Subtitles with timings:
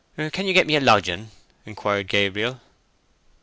[0.31, 1.29] "Can you get me a lodging?"
[1.63, 2.59] inquired Gabriel.